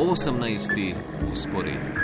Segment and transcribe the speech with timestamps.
[0.00, 0.94] 18.
[1.32, 2.00] usporedni.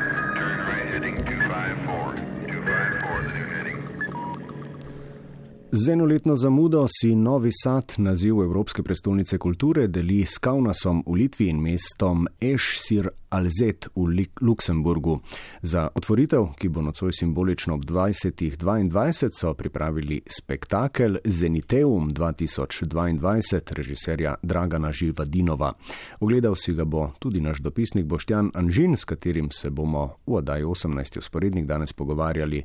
[5.72, 11.48] Z enoletno zamudo si Novi Sad, naziv Evropske prestolnice kulture, deli s Kaunasom v Litvi
[11.48, 15.20] in mestom Ešsir Alzet v Luksemburgu.
[15.62, 24.92] Za otvoritev, ki bo nocoj simbolično ob 20.22, so pripravili spektakel Zeniteum 2022 režiserja Dragana
[24.92, 25.72] Živadinova.
[26.20, 30.64] Ogledal si ga bo tudi naš dopisnik Boštjan Anžin, s katerim se bomo v oddaji
[30.64, 31.18] 18.
[31.18, 32.64] usporednik danes pogovarjali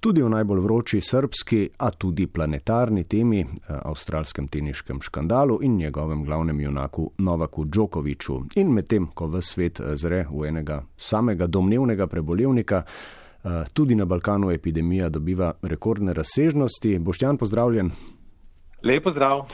[0.00, 6.24] tudi o najbolj vroči srpski, a tudi planetarni temi, eh, avstralskem teniškem škandalu in njegovem
[6.24, 8.40] glavnem junaku Novaku Džokoviču.
[8.56, 14.04] In medtem, ko v svet eh, zre v enega samega domnevnega prebolevnika, eh, tudi na
[14.04, 16.98] Balkanu epidemija dobiva rekordne razsežnosti.
[16.98, 17.90] Boštjan, pozdravljen.
[18.82, 19.44] Lepo zdrav.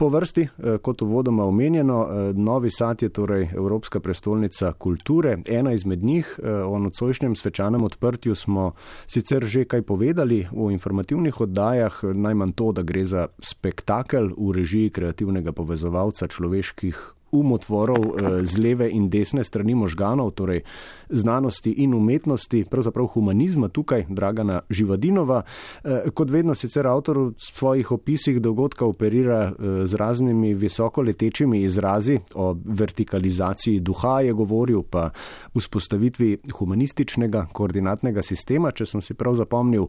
[0.00, 5.36] Po vrsti, eh, kot uvodoma omenjeno, eh, Novi Sad je torej Evropska prestolnica kulture.
[5.48, 8.72] Ena izmed njih, o nocojšnjem svečanem odprtju smo
[9.06, 14.90] sicer že kaj povedali v informativnih oddajah, najmanj to, da gre za spektakel v režiji
[14.90, 20.62] kreativnega povezovalca človeških umotvorov eh, z leve in desne strani možganov, torej
[21.08, 25.42] znanosti in umetnosti, pravzaprav humanizma tukaj, Dragana Živadinova.
[25.84, 32.20] Eh, kot vedno sicer avtor v svojih opisih dogodka operira eh, z raznimi visokoletečimi izrazi
[32.34, 35.10] o vertikalizaciji duha, je govoril pa
[35.54, 39.86] vzpostavitvi humanističnega koordinatnega sistema, če sem si prav zapomnil.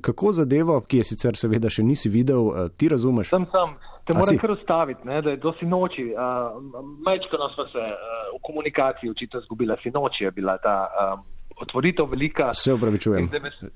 [0.00, 3.30] Kako zadevo, ki je sicer seveda še nisi videl, ti razumeš?
[3.30, 3.93] Sem, sem.
[4.04, 6.04] Te moram kar ustaviti, da je do sinoči.
[6.12, 6.62] Uh,
[7.06, 7.94] Majčkano smo se uh,
[8.36, 9.76] v komunikaciji očitno zgubila.
[9.82, 11.24] Sinoči je bila ta um,
[11.60, 12.54] otvoritev velika.
[12.54, 13.30] Se upravičujem.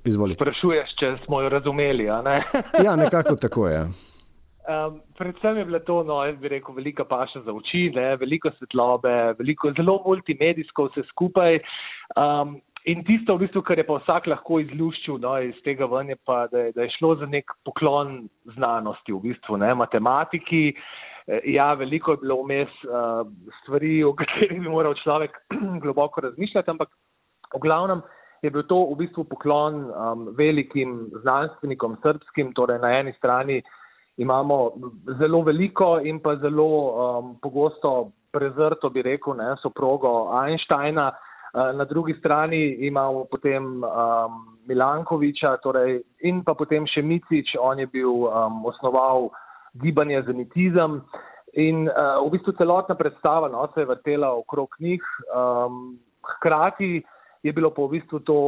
[0.04, 0.34] Izvoli.
[0.34, 2.10] Sprašuješ, če smo jo razumeli.
[2.24, 2.42] Ne?
[2.86, 3.82] ja, nekako tako je.
[4.68, 8.50] Um, predvsem je bilo to, no, jaz bi rekel, velika paša za oči, ne, veliko
[8.58, 11.56] svetlobe, veliko, zelo multimedijsko vse skupaj.
[12.12, 16.12] Um, In tisto, v bistvu, kar je pa vsak lahko izluščil no, iz tega ven,
[16.14, 20.62] je pa, da je, da je šlo za nek poklon znanosti, v bistvu, ne, matematiki.
[21.26, 23.26] Eh, ja, veliko je bilo vmes uh,
[23.62, 25.34] stvari, o katerih bi moral človek
[25.84, 26.94] globoko razmišljati, ampak
[27.54, 28.04] v glavnem
[28.42, 33.58] je bil to v bistvu poklon um, velikim znanstvenikom srpskim, torej na eni strani
[34.18, 34.72] imamo
[35.18, 41.10] zelo veliko in pa zelo um, pogosto prezrto, bi rekel, ne, soprogo Einsteina.
[41.58, 47.80] Eh, na drugi strani imamo potem um, Milankoviča torej, in pa potem še Micič, on
[47.82, 49.30] je bil um, osnoval
[49.82, 51.00] gibanje Zenitizem.
[51.58, 55.02] In uh, v bistvu celotna predstava no, se je vrtela okrog njih.
[55.34, 55.96] Um,
[56.36, 57.00] hkrati
[57.42, 58.38] je bilo pa v bistvu to,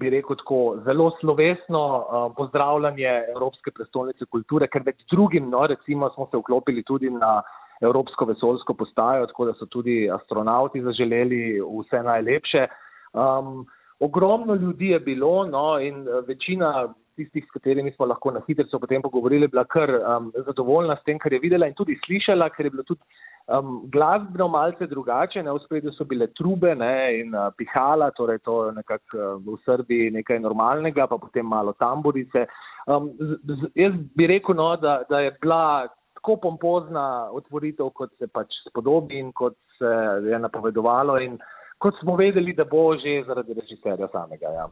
[0.00, 6.10] bi rekel tako, zelo slovesno uh, pozdravljanje Evropske prestolnice kulture, ker med drugim, no, recimo,
[6.16, 7.44] smo se vklopili tudi na
[7.84, 12.66] Evropsko vesoljsko postajo, tako da so tudi astronauti zaželeli vse najlepše.
[13.12, 13.66] Um,
[14.00, 18.78] ogromno ljudi je bilo no, in uh, večina tistih, s katerimi smo lahko na hitro
[18.78, 22.66] potem pogovorili, bila kar um, zadovoljna s tem, kar je videla in tudi slišala, ker
[22.66, 23.00] je bilo tudi
[23.46, 25.42] um, glasbeno malce drugače.
[25.42, 29.34] Ne, v spredju so bile trube ne, in uh, pihala, torej to je nekako uh,
[29.46, 32.46] v Srbiji nekaj normalnega, pa potem malo tamburice.
[32.86, 35.86] Um, z, z, jaz bi rekel, no, da, da je bila
[36.24, 39.90] tako pompozna otvoritev, kot se pač spodobi in kot se
[40.30, 41.18] je napovedovalo.
[41.20, 41.36] In
[41.78, 44.48] kot smo vedeli, da bo že zaradi režiserja samega.
[44.48, 44.68] Ja.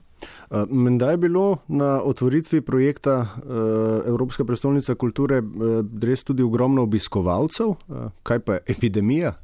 [0.70, 7.69] Menda je bilo na otvoritvi projekta uh, Evropska prestolnica kulture uh, res tudi ogromno obiskovalcev,
[7.69, 9.34] uh, kaj pa epidemija?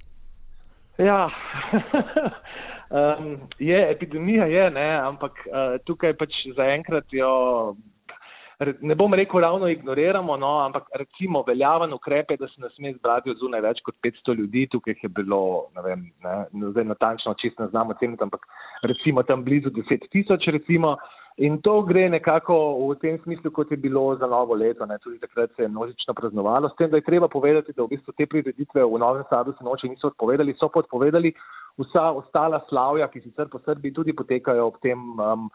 [0.99, 1.29] Ja.
[2.97, 7.77] um, je, epidemija je, ne, ampak uh, tukaj pač zaenkrat jo
[8.59, 12.93] ne bom rekel ravno ignoriramo, no, ampak recimo veljaven ukrep je, da se ne sme
[12.93, 16.35] zbrati od zunaj več kot 500 ljudi, tukaj je bilo, ne vem, ne,
[16.73, 18.47] zdaj natančno čisto ne znamo ceniti, ampak
[18.83, 20.97] recimo tam blizu 10 tisoč recimo.
[21.39, 25.21] In to gre nekako v tem smislu, kot je bilo za novo leto, ne, tudi
[25.23, 28.27] takrat se je množično praznovalo, s tem, da je treba povedati, da v bistvu te
[28.27, 31.31] prireditve v Novem Sadu se noči niso odpovedali, so pa odpovedali
[31.79, 35.47] vsa ostala slavja, ki sicer po Srbiji tudi potekajo ob tem um,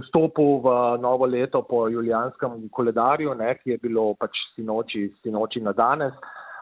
[0.00, 5.72] vstopu v novo leto po julijanskem koledarju, ne, ki je bilo pač sinoči, sinoči na
[5.72, 6.14] danes.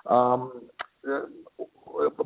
[0.05, 0.51] Um,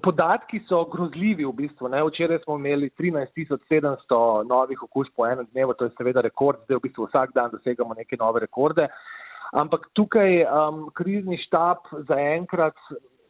[0.03, 1.89] podatki so grozljivi v bistvu.
[1.89, 2.03] Ne.
[2.05, 6.87] Včeraj smo imeli 13.700 novih okužb po enem dnevu, to je seveda rekord, zdaj v
[6.89, 8.89] bistvu vsak dan dosegamo neke nove rekorde.
[9.53, 12.77] Ampak tukaj um, krizni štab zaenkrat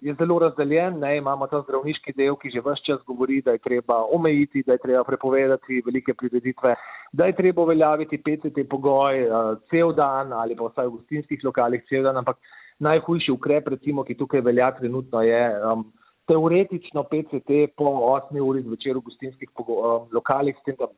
[0.00, 0.99] je zelo razdeljen.
[0.99, 4.73] Ne, imamo ta zdravniški del, ki že vse čas govori, da je treba omejiti, da
[4.76, 6.75] je treba prepovedati velike prireditve,
[7.12, 11.85] da je treba uveljaviti PCT pogoj uh, cel dan ali pa vsaj v gostinskih lokalih
[11.88, 12.17] cel dan.
[12.17, 12.37] Ampak
[12.79, 15.43] najhujši ukrep, recimo, ki tukaj velja trenutno, je
[15.73, 15.85] um,
[16.31, 20.88] teoretično PCT po 8 uri zvečer v gostinskih um, lokalih, s tem, da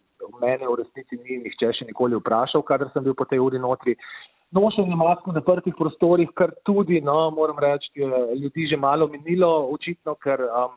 [0.40, 3.96] mene v resnici ni nihče še nikoli vprašal, kadar sem bil po tej uri notri.
[4.52, 7.88] Nošenje mask v zaprtih prostorih, kar tudi, no, moram reči,
[8.36, 10.74] ljudi že malo minilo, očitno, ker um,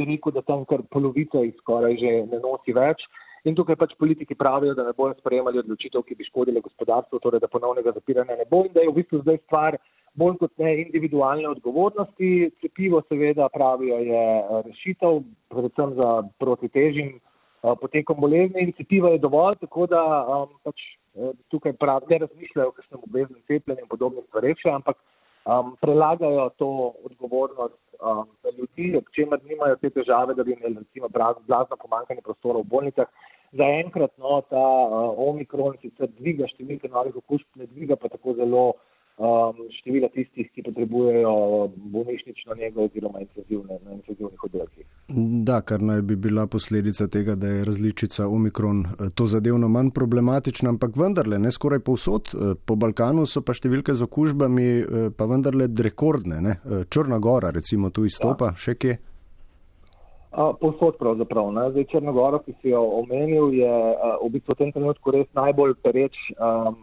[0.00, 3.04] bi rekel, da tam kar polovica jih skoraj že ne nosi več.
[3.46, 7.44] In tukaj pač politiki pravijo, da ne bojo sprejemali odločitev, ki bi škodile gospodarstvu, torej
[7.44, 9.78] da ponovnega zapiranja ne bo in da je v bistvu zdaj stvar
[10.18, 12.50] bolj kot ne individualne odgovornosti.
[12.62, 14.24] Cepivo seveda pravijo je
[14.66, 15.22] rešitev,
[15.52, 16.10] predvsem za
[16.42, 17.27] protitežim eh,
[17.62, 20.82] potekom bolezni in cepiva je dovolj, tako da um, pač
[21.14, 24.96] eh, tukaj prav, ne razmišljajo o kakšnem obveznem cepljenju in podobnih stvareh, ampak
[25.44, 26.68] um, prelagajo to
[27.04, 32.22] odgovornost um, za ljudi, ob čemer nimajo te težave, da bi imeli recimo blazno pomankanje
[32.24, 33.10] prostora v bolnicah.
[33.58, 38.64] Zaenkrat no, ta uh, omikron sicer dviga številke novih okužb, ne dviga pa tako zelo
[39.18, 41.32] um, števila tistih, ki potrebujejo
[41.76, 44.86] bolnišnično nego oziroma intenzivne, na intenzivnih oddelkih.
[45.48, 49.90] Da, kar naj bi bila posledica tega, da je različica omikron eh, to zadevno manj
[49.94, 55.10] problematična, ampak vendarle, ne skoraj povsod, eh, po Balkanu so pa številke z okužbami eh,
[55.16, 56.40] pa vendarle rekordne.
[56.40, 56.56] Ne?
[56.90, 58.58] Črna gora recimo tu izstopa, ja.
[58.58, 58.98] še kje?
[60.60, 61.48] Povsod pravzaprav.
[61.56, 61.64] Ne?
[61.72, 63.72] Zdaj Črnogoro, ki si jo omenil, je
[64.22, 66.76] v bistvu v tem trenutku res najbolj pereč um,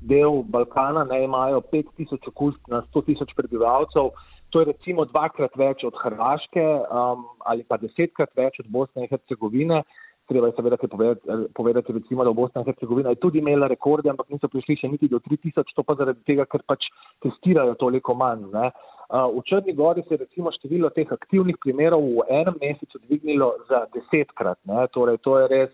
[0.00, 4.10] del Balkana, ne imajo 5000 okužb na 100 tisoč prebivalcev.
[4.50, 9.10] To je recimo dvakrat več od Hrvaške um, ali pa desetkrat več od Bosne in
[9.10, 9.82] Hercegovine.
[10.28, 11.20] Treba je seveda povedati,
[11.56, 15.08] povedati recimo, da Bosna in Hercegovina je tudi imela rekorde, ampak niso prišli še niti
[15.08, 16.88] do 3000, to pa zaradi tega, ker pač
[17.24, 18.44] testirajo toliko manj.
[18.52, 18.70] Ne.
[19.08, 23.86] V Črni gori se je recimo število teh aktivnih primerov v enem mesecu dvignilo za
[23.96, 24.60] desetkrat.
[24.68, 24.84] Ne.
[24.92, 25.72] Torej, to je res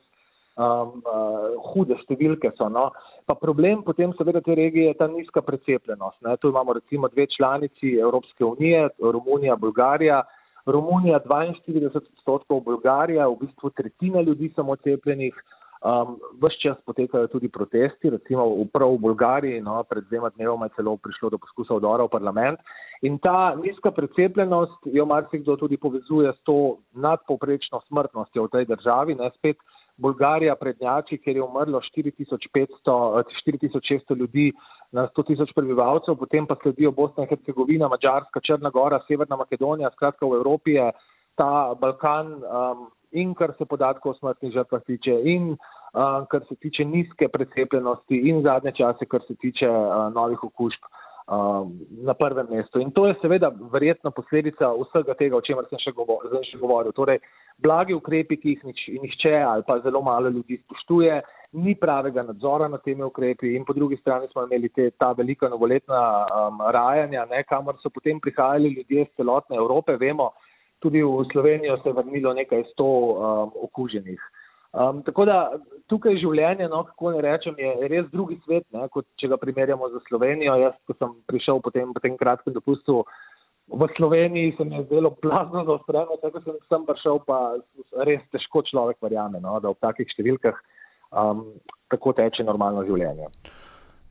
[0.57, 2.69] um, uh, hude številke so.
[2.73, 2.91] No.
[3.27, 6.21] Pa problem potem seveda te regije je ta nizka precepljenost.
[6.27, 6.37] Ne.
[6.37, 10.23] Tu imamo recimo dve članici Evropske unije, Romunija, Bulgarija.
[10.67, 15.37] Romunija 42 odstotkov, Bulgarija v bistvu tretjina ljudi samo cepljenih.
[15.85, 20.79] Um, Ves čas potekajo tudi protesti, recimo prav v Bulgariji, no, pred dvema dnevoma je
[20.79, 22.63] celo prišlo do poskusa odora v parlament.
[23.05, 29.19] In ta nizka precepljenost jo marsikdo tudi povezuje s to nadpovprečno smrtnostjo v tej državi.
[29.21, 29.61] Ne, spet
[29.97, 34.53] Bolgarija prednjači, ker je umrlo 4500, 4600 ljudi
[34.93, 39.91] na 100 tisoč prebivalcev, potem pa sledijo Bosna in Hercegovina, Mačarska, Črna Gora, Severna Makedonija,
[39.95, 40.91] skratka v Evropi je
[41.35, 46.57] ta Balkan um, in kar se podatkov o smrtnih žrtvah tiče in um, kar se
[46.57, 50.91] tiče nizke precepljenosti in zadnje čase, kar se tiče uh, novih okužb.
[51.25, 52.81] Um, na prvem mestu.
[52.81, 56.35] In to je seveda verjetno posledica vsega tega, o čemer sem še govoril.
[56.45, 56.93] Še govoril.
[56.93, 57.23] Torej,
[57.65, 61.23] blagi ukrepi, ki jih nič, nihče ali pa zelo malo ljudi spoštuje,
[61.65, 65.49] ni pravega nadzora nad temi ukrepi in po drugi strani smo imeli te, ta velika
[65.49, 69.97] novoletna um, rajanja, ne, kamor so potem prihajali ljudje iz celotne Evrope.
[69.97, 70.33] Vemo,
[70.85, 74.21] tudi v Slovenijo se je vrnilo nekaj sto um, okuženih.
[74.75, 75.39] Um, tako da
[75.93, 79.91] tukaj življenje, no, kako ne rečem, je res drugi svet, ne, kot če ga primerjamo
[79.93, 80.57] z Slovenijo.
[80.61, 83.03] Jaz, ko sem prišel po tem, po tem kratkem dopustu
[83.69, 87.41] v Sloveniji, se mi je zdelo plazno zaostreno, tako sem sem prišel, pa
[88.09, 90.57] res težko človek verjame, no, da v takih številkah
[91.13, 91.47] um,
[91.93, 93.31] tako teče normalno življenje.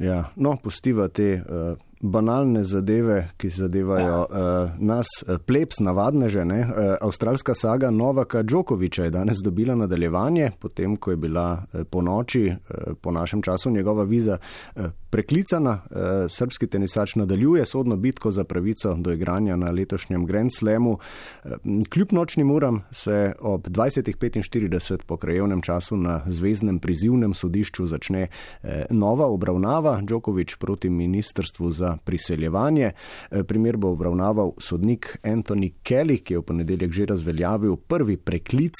[0.01, 1.35] Ja, no, pustiva te.
[1.41, 4.19] Uh banalne zadeve, ki zadevajo ja.
[4.19, 6.59] uh, nas, eh, plebs, navadne žene.
[6.59, 12.01] Uh, avstralska saga Novaka Džokoviča je danes dobila nadaljevanje, potem ko je bila uh, po
[12.01, 14.38] noči, uh, po našem času, njegova viza
[14.75, 15.72] uh, preklicana.
[15.72, 15.98] Uh,
[16.29, 20.91] srbski tenisač nadaljuje sodno bitko za pravico do igranja na letošnjem Grand Slamu.
[20.91, 21.51] Uh,
[21.89, 28.69] kljub nočnim uram se ob 20.45 po krajevnem času na zvezdnem prizivnem sodišču začne uh,
[28.89, 32.91] nova obravnava Džokovič proti ministrstvu za priseljevanje.
[33.31, 38.73] Eh, primer bo obravnaval sodnik Anthony Kelly, ki je v ponedeljek že razveljavil prvi preklic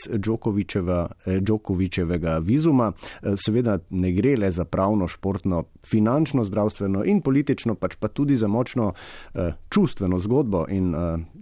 [1.42, 2.92] Džokovičevega vizuma.
[2.92, 8.36] Eh, seveda ne gre le za pravno, športno, finančno, zdravstveno in politično, pač pa tudi
[8.36, 8.94] za močno
[9.70, 10.94] čustveno zgodbo in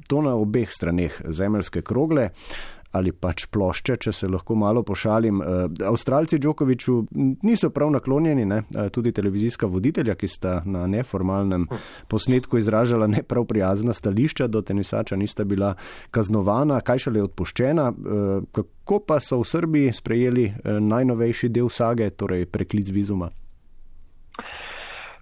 [0.08, 2.30] to na obeh straneh zemeljske krogle
[2.92, 5.42] ali pač plošče, če se lahko malo pošalim.
[5.42, 6.98] Eh, Avstralci Djokoviču
[7.44, 8.64] niso prav naklonjeni, ne?
[8.76, 11.68] Eh, tudi televizijska voditelja, ki sta na neformalnem
[12.12, 15.74] posnetku izražala ne prav prijazna stališča do tenisača, nista bila
[16.12, 17.92] kaznovana, kaj šele odpuščena.
[17.92, 23.32] Eh, kako pa so v Srbiji sprejeli najnovejši del sage, torej preklic vizuma?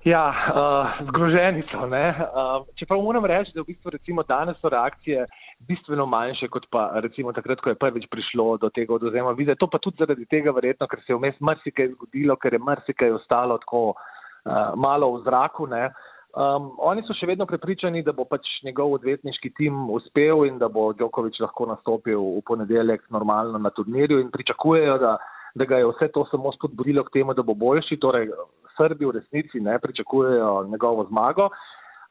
[0.08, 1.78] Ja, uh, zgroženi so.
[1.84, 5.26] Uh, čeprav moram reči, da v bistvu recimo danes so reakcije
[5.68, 9.56] bistveno manjše, kot pa recimo takrat, ko je prvič prišlo do tega odozema vize.
[9.60, 13.12] To pa tudi zaradi tega verjetno, ker se je vmes marsikaj zgodilo, ker je marsikaj
[13.18, 15.68] ostalo tako uh, malo v zraku.
[15.68, 15.89] Ne?
[16.30, 20.70] Um, oni so še vedno prepričani, da bo pač njegov odvetniški tim uspel in da
[20.70, 25.18] bo Djokovic lahko nastopil v ponedeljek normalno na turnirju in pričakujejo, da,
[25.58, 28.00] da ga je vse to samo spodbudilo k temu, da bo boljši.
[28.00, 28.30] Torej,
[28.78, 31.50] Srbi v resnici ne pričakujejo njegovo zmago.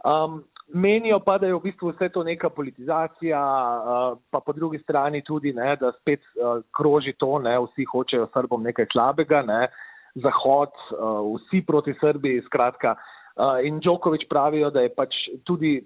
[0.05, 0.43] Um,
[0.75, 5.23] menijo pa, da je v bistvu vse to neka politizacija, uh, pa po drugi strani
[5.25, 9.69] tudi, ne, da spet uh, kroži to, ne, vsi hočejo Srbom nekaj slabega, ne,
[10.15, 12.97] Zahod, uh, vsi proti Srbiji, skratka.
[13.39, 15.15] Uh, in Djokovic pravijo, da je pač
[15.47, 15.79] tudi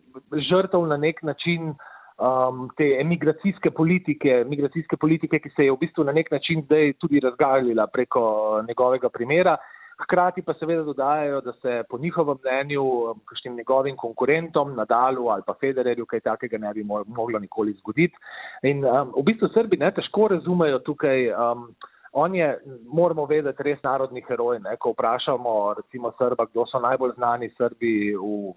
[0.48, 1.74] žrtev na nek način
[2.18, 6.92] um, te emigracijske politike, emigracijske politike, ki se je v bistvu na nek način zdaj
[7.00, 9.56] tudi razgalila preko njegovega primera.
[10.02, 15.42] Hkrati pa seveda dodajajo, da se po njihovem mnenju um, kakšnim njegovim konkurentom, Nadalu ali
[15.46, 18.16] pa Federerju, kaj takega ne bi moglo nikoli zgoditi.
[18.62, 21.32] In um, v bistvu Srbi ne težko razumejo tukaj.
[21.32, 21.74] Um,
[22.12, 22.58] On je,
[22.92, 24.58] moramo vedeti, res narodni heroj.
[24.60, 24.76] Ne?
[24.76, 28.52] Ko vprašamo, recimo, Srba, kdo so najbolj znani Srbi, v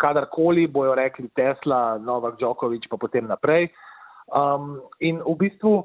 [0.00, 3.68] kadarkoli bojo rekli Tesla, Novak Djokovic, pa potem naprej.
[4.32, 5.84] Um, in v bistvu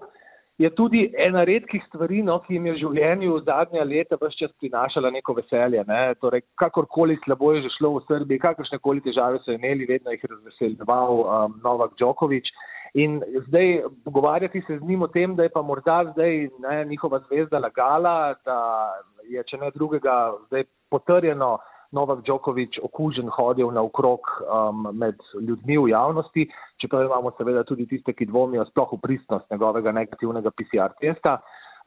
[0.59, 4.51] je tudi ena redkih stvari, no, ki jim je v življenju zadnja leta vse čas
[4.59, 5.85] prinašala neko veselje.
[5.87, 6.01] Ne?
[6.19, 10.25] Torej, kakorkoli slabo je že šlo v Srbiji, kakršne koli težave so imeli, vedno jih
[10.25, 12.51] je razveseljeval um, Novak Djokovic.
[12.99, 17.21] In zdaj pogovarjati se z njim o tem, da je pa morda zdaj ne, njihova
[17.29, 18.59] zvezda lagala, da
[19.29, 21.59] je, če ne drugega, zdaj potrjeno
[21.91, 26.45] Novak Djokovic okužen hodil naokrog um, med ljudmi v javnosti,
[26.81, 31.39] čeprav imamo seveda tudi tiste, ki dvomijo sploh v pristnost njegovega negativnega PCR testa.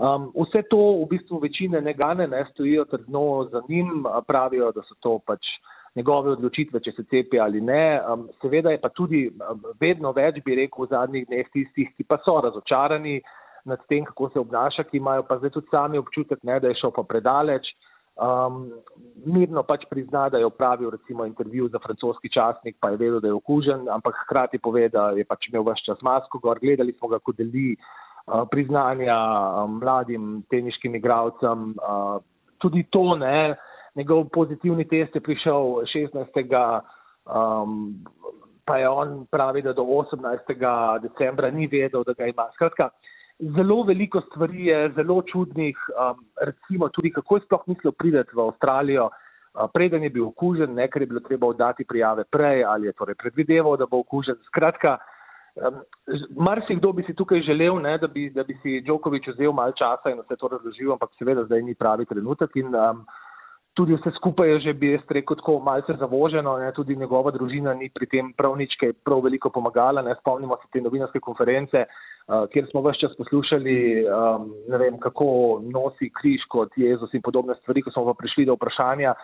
[0.02, 4.98] Um, vse to v bistvu večine negane ne stojijo trdno za njim, pravijo, da so
[5.00, 5.46] to pač
[5.94, 8.00] njegove odločitve, če se cepi ali ne.
[8.02, 12.08] Um, seveda je pa tudi um, vedno več, bi rekel, v zadnjih dneh tistih, ki
[12.08, 13.20] pa so razočarani
[13.64, 16.80] nad tem, kako se obnaša, ki imajo pa zdaj tudi sami občutek, ne, da je
[16.80, 17.70] šel pa predaleč.
[18.12, 18.66] Um,
[19.24, 23.30] mirno pač prizna, da je opravil recimo intervju za francoski časnik, pa je vedel, da
[23.30, 26.60] je okužen, ampak hkrati pove, da je pač imel vse čas masko gor.
[26.60, 29.16] Gledali smo ga, ko deli uh, priznanja
[29.64, 31.72] um, mladim teniškim igravcem.
[31.80, 32.20] Uh,
[32.60, 33.56] tudi to ne
[33.94, 36.80] njegov pozitivni test je prišel 16.
[37.24, 38.04] Um,
[38.64, 41.00] pa je on pravi, da do 18.
[41.02, 42.48] decembra ni vedel, da ga ima.
[42.54, 42.88] Skratka,
[43.56, 48.40] zelo veliko stvari je, zelo čudnih, um, recimo tudi kako je sploh mislil prideti v
[48.40, 52.86] Avstralijo, uh, preden je bil okužen, ne, ker je bilo treba oddati prijave prej ali
[52.86, 54.38] je torej predvideval, da bo okužen.
[54.46, 54.98] Skratka,
[55.54, 55.82] um,
[56.36, 60.10] marsikdo bi si tukaj želel, ne, da, bi, da bi si Djokovič vzel malce časa
[60.10, 62.56] in vse to razložil, ampak seveda zdaj ni pravi trenutek.
[62.56, 63.04] In, um,
[63.74, 67.74] tudi vse skupaj je že, bi jaz rekel, tako malce zavoženo, ne, tudi njegova družina
[67.74, 71.86] ni pri tem prav nič, kaj prav veliko pomagala, ne, spomnimo se te novinarske konference,
[72.52, 77.82] kjer smo vse čas poslušali, um, vem, kako nosi križ kot Jezus in podobne stvari,
[77.82, 79.14] ko smo pa prišli do vprašanja,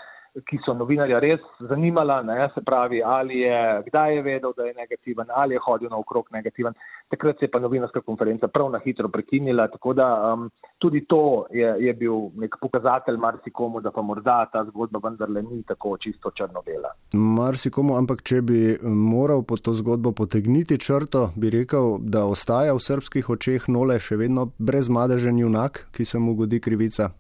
[0.48, 3.58] ki so novinarja res zanimala, ne, se pravi, ali je,
[3.88, 6.76] kdaj je vedel, da je negativen, ali je hodil naokrog negativen.
[7.08, 11.46] Takrat se je pa novinarska konferenca prav na hitro prekinila, tako da um, tudi to
[11.50, 16.30] je, je bil nek pokazatelj marsikomu, da pa morda ta zgodba vendarle ni tako čisto
[16.30, 16.92] črno-bela.
[17.12, 22.84] Marsikomu, ampak če bi moral po to zgodbo potegniti črto, bi rekel, da ostaja v
[22.84, 27.10] srpskih očeh nole še vedno brezmadežen junak, ki se mu godi krivica.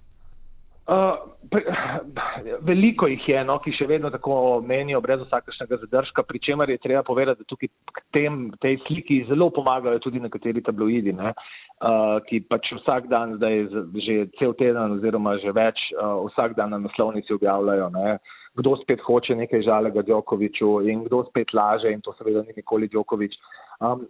[0.88, 1.18] Uh,
[1.50, 1.64] pre,
[2.70, 6.78] veliko jih je, no, ki še vedno tako menijo, brez vsakršnega zadržka, pri čemer je
[6.80, 12.16] treba povedati, da tukaj k tem, tej sliki zelo pomagajo tudi nekateri tabloidi, ne, uh,
[12.24, 13.68] ki pač vsak dan, zdaj
[14.00, 18.16] že cel teden oziroma že več, uh, vsak dan na naslovnici objavljajo, ne,
[18.56, 22.88] kdo spet hoče nekaj žalega Djokoviču in kdo spet laže in to seveda ni nikoli
[22.88, 23.36] Djokovič.
[23.84, 24.08] Um,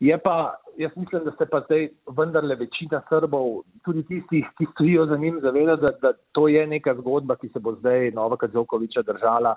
[0.00, 5.06] Je pa, jaz mislim, da se pa zdaj vendarle večina Srbov, tudi tistih, ki stojijo
[5.06, 9.02] za njim, zaveda, da, da to je neka zgodba, ki se bo zdaj Novaka Djokoviča
[9.02, 9.54] držala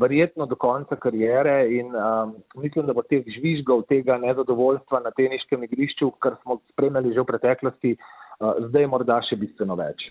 [0.00, 5.64] verjetno do konca karijere in um, mislim, da bo teh žvižgov, tega nezadovoljstva na teniškem
[5.64, 10.10] igrišču, kar smo spremljali že v preteklosti, uh, zdaj morda še bistveno več.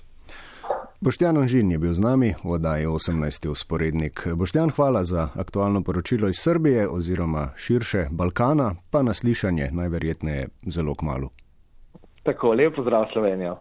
[1.01, 3.47] Boštjan Anžin je bil z nami v oddaji 18.
[3.49, 4.27] usporednik.
[4.35, 11.01] Boštjan, hvala za aktualno poročilo iz Srbije oziroma širše Balkana, pa naslišanje najverjetneje zelo k
[11.01, 11.29] malu.
[12.23, 13.55] Tako, lep pozdrav Slovenijo.